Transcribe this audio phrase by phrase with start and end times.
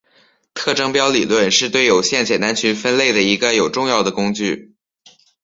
[0.55, 4.73] 特征标理论是对有限简单群分类的一个有重要的工具。